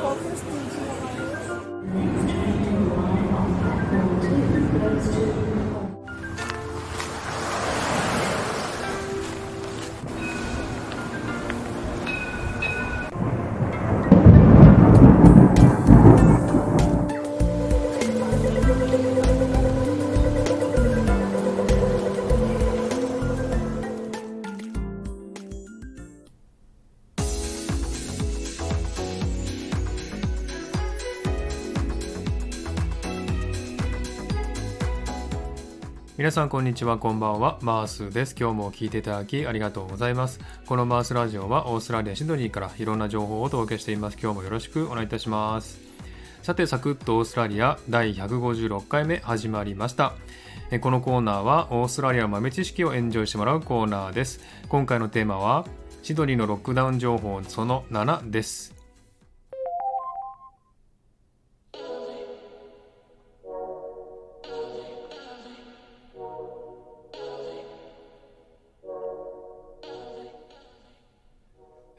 [0.00, 0.38] focus
[36.18, 37.60] 皆さんこんにちはこんばんは。
[37.62, 38.34] マースです。
[38.36, 40.40] 今日も聞いていただきありがとうございます。
[40.66, 44.18] このマースラジオはオーストラリアシドニーからいろんな情報をお届けしています。
[44.20, 45.78] 今日もよろしくお願いいたします。
[46.42, 50.14] さてサクッとオーストラリア第156回目始まりました。
[50.80, 54.40] このコーナーはオーストラリアの豆知識をエンジョイしてもらうコーナーです。
[54.68, 55.66] 今回のテーマは
[56.02, 58.77] シドニーのロックダウン情報その7です。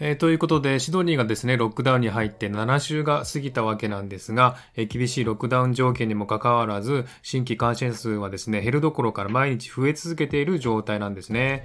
[0.00, 11.64] えー、ということで、シドニーがですね、ロックダウンに入って7週が過ぎたわけなんですが、えー、厳しいロックダウン条件にもかかわらず、新規感染数はですね、減るどころから毎日増え続けている状態なんですね。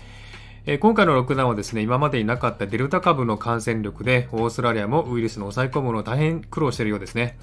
[0.66, 7.38] えー、今回のロックダウンはですね、今までになかったデルタ株の感染力で、オーストラリアもウイルスの抑え込むのを大変苦労しているようですね。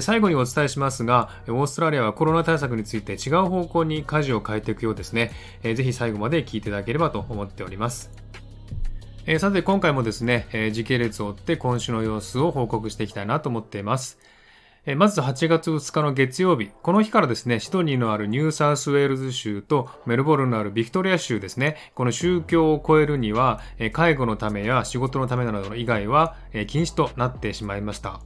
[0.00, 5.32] 最後にお伝えしますが、オーストラリアはコロナ対策について違う方向に舵を変えていくようですね。
[5.62, 8.25] ぜひ最後まで聞いていただければと思っております。
[9.28, 14.20] えー、さて今回もですね、えー、時系列を追って今週の様子を報告していきたいなと思っています。
[14.84, 28.20] えー、まず8月2日の月曜日、この日からですね、シドニーのあるニューサウスウェールズ州とメルボルンのあるビクトリア州ですね、この州境を越えるには、え介護のためや仕事のためなどの以外は、え禁止となってしまいました。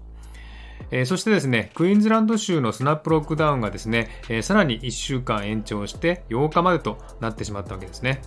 [0.91, 8.21] えー、そしてですね、クイーンズランド州のスナップロックダウンがですね、えー、さらに1週間延長して8日までとなってしまったわけですね。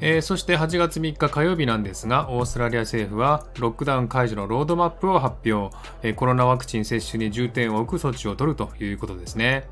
[0.00, 9.64] えー、そして8月3日火曜日なんですが、オーストラリア政府はロックダウン解除のロードマップを発表、えー、コロナワクチン接種に重点を置く措置を取るということですね。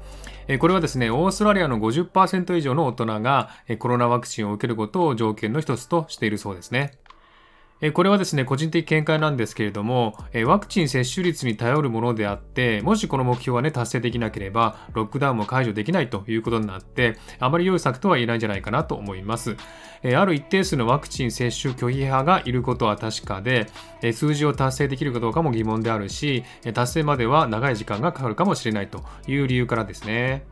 [0.49, 6.93] えー、これはですね、オーストラリアの50%以上の大人が、えコロナワクチンを受けることを条件の一つとしているそうですね。
[7.93, 10.17] これはですね、個人的見解なんですけれども、
[10.47, 19.57] ワクチン接種率に頼るものであって、もしこの目標がね、達成できなければ、ロックダウンも解除できないということになって、あまり良い策とは言えないんじゃないかなと思います。
[20.03, 23.67] ある一定数のワクチン接種拒否派がいることは確かで、
[24.15, 30.47] 数字を達成できるかどうかも疑問であるし、達成までは長い時間がかかるかもしれないという理由からですね。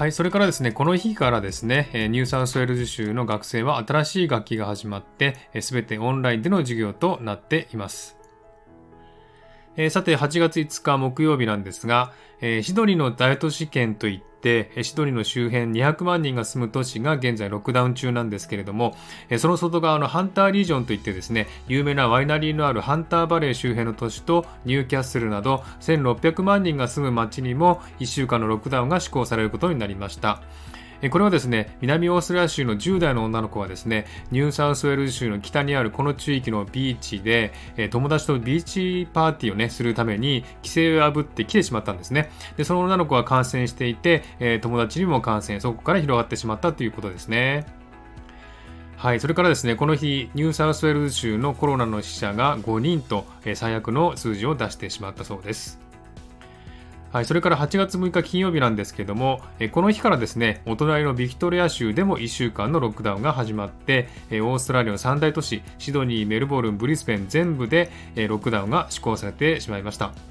[0.00, 8.16] はい、それからですね、この日からですね、ニューサウスウェールズ州の学生は新しい学期が始まって、すべてオンラインでの授業となっています。
[9.90, 18.96] さて、8月5日木曜日なんですが、シドニーの大都市圏といっ、シドニーの周辺200万人が住む都市が現在ロックダウン中なんですけれども、
[19.38, 30.42] その外側のハンターリージョンといってですね、有名なワイナリーのあるハンターバレー周辺の都市とニューキャッスルなど1600万人が住む町にも1週間のロックダウンが施行されることになりました。
[31.08, 37.52] これはですね、南オーストラリア州の10代の女の子はですね、ニューサウスウェールズ州の北にあるこの地域のビーチで、
[37.90, 42.30] 友達とビーチパーティーをね、するために規制を破って来てしまったんですね。
[42.58, 47.64] で、その女の子は感染していて、友達にも感染、そこから広がってしまったということですね。
[49.00, 55.80] はい、それからですね、この日、ニューサウスウェールズ州のコロナの死者が5人と、え最悪の数字を出してしまったそうです。
[57.12, 70.29] はい、それから8月6日金曜日なんですけども、えこの日からですね、お隣のビクトリア州でも1週間のロックダウンが始まって、えオーストラリアの三大都市、シドニー、メルボルン、ブリスベン全部で、えロックダウンが施行されてしまいました。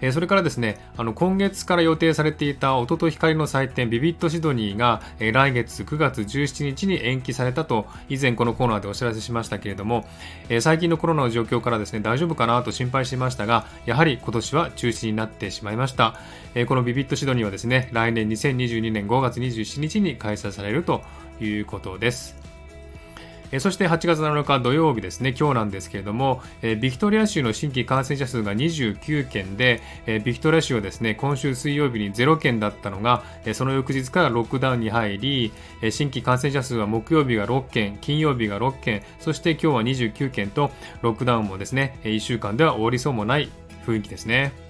[0.00, 10.06] えそれからですね、あの今月から予定されていた音とと光の祭典 Vivid Sydney が、え来月9月17日に延期されたと以前このコーナーでお知らせしましたけれども、
[10.48, 16.14] え最近のコロナの状況からですね大丈夫かなと心配していましたがやはり今年は中止になってしまいました、
[16.54, 21.02] えこのビビットシドニーはですね来年2022年5月27日に開催されると
[21.40, 22.47] いうことです。
[23.50, 35.52] えそして8月7日土曜日ですね、今日なんですけれども、えビクトリア州の新規感染者数が29件で、えビクトリア州はですね、今週水曜日に0件だったのが、えその翌日からロックダウンに入り、
[35.82, 40.70] え新規感染者数は木曜日が6件、金曜日が6件、そして今日は29件と、
[41.02, 43.48] ロックダウンもですね、1週間では終わりそうもない
[43.86, 44.67] 雰囲気ですね。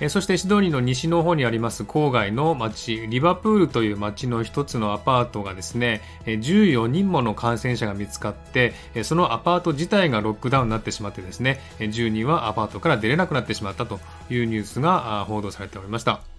[0.00, 8.74] えそしてシドニーの西の方にあります郊外の町、リバプールという町の一つのアパートがですね、14人もの感染者が見つかって、
[9.04, 14.00] そのアパート自体がロックダウンになってしまってですね、10人はアパートから出れなくなってしまったと
[14.30, 16.33] いうニュースが報道されておりました。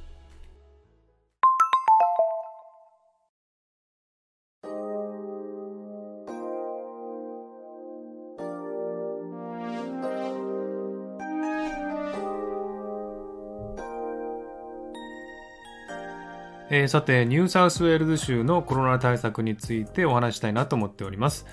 [16.69, 21.45] えー、さて、ニューサウスウェールズ州のコロナ対策についてお話したいなと思っております。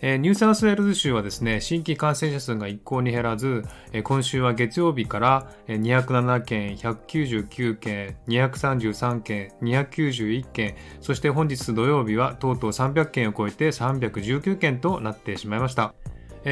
[0.00, 15.94] えー、ニューサウスウェールズ州はですね、新規感染者数が一向に減らず、えー、今週は月曜日から207件、199件、233件、291件、そして本日土曜日はとうとう300件を超えて319件となってしまいました。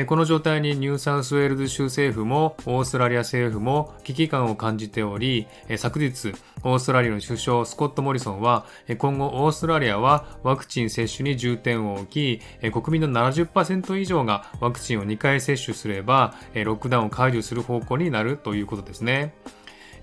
[0.08, 5.46] この状態にニューサウスウェールズ州政府もオーストラリア政府も危機感を感じており、
[5.76, 6.32] 昨日、
[6.64, 8.66] オーストラリアの首相スコット・モリソンは、
[8.98, 12.40] 今後オーストラリアはワクチン接種に重点を置き、
[12.72, 19.32] 国民の70%以上がワクチンを2回接種すれば、ロックダウンを解除する方向になるということですね。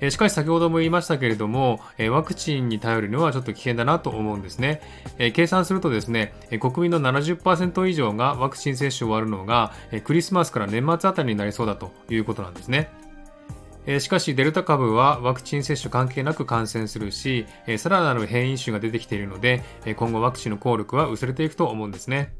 [0.01, 4.81] えしかし先ほども言いましたけれども、えワクチンに頼るのはちょっと危険だなと思うんですね。
[5.19, 12.89] え計算するとですね、国民の70%以上がワクチン接種終わるのが、えクリスマスから年末あたりになりそうだということなんですね。
[13.85, 19.63] えしかしデルタ株はワクチン接種関係なく感染するし、えさらなる変異種が出てきているので、
[19.97, 22.33] 今後ワクチンの効力は薄れていくと思うんですね。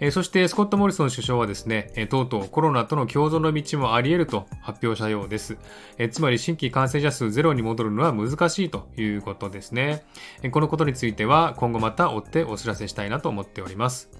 [0.00, 5.56] えそしてスコット・モリソン首相はですね、えとうとうコロナとの共存の道もあり得ると発表したようです。
[5.98, 10.04] えつまり新規感染者数ゼロに戻るのは難しいということですね。
[10.42, 14.10] えこのことについては今後また追ってお知らせしたいなと思っております。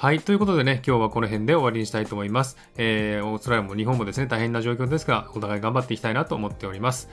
[0.00, 0.20] はい。
[0.20, 2.56] ということでね、今日はこの辺で終わりにしたいと思います。
[2.76, 7.08] えー、オーストラリアも日本もですね、大変な状況ですが、お互い頑張っていきたいなと思っております。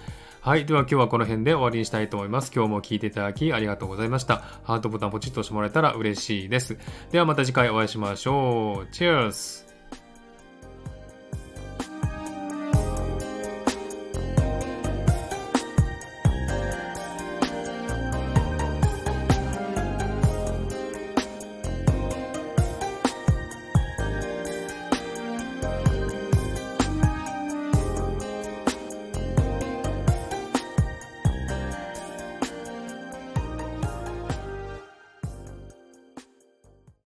[0.46, 0.66] はい。
[0.68, 2.52] では今日はこの辺で終わりにしたいと思います。
[2.54, 4.44] 今日も聴いていただきありがとうございました。
[4.64, 6.78] ハートボタンポチッと押してもらえたら嬉しいです。
[7.12, 8.88] ではまた次回お会いしましょう。
[8.92, 9.75] チェアス